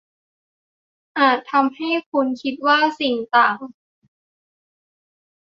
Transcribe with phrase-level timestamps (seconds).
[1.19, 3.57] อาจทำให้คุณคิดว่าสิ่งต่าง